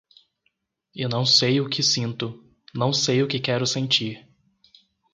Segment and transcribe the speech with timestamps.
[0.95, 4.27] E não sei o que sinto, não sei o que quero sentir